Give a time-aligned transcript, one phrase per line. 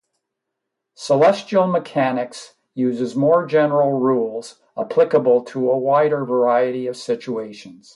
[0.95, 7.89] Celestial mechanics uses more general rules applicable to a wider variety of situations.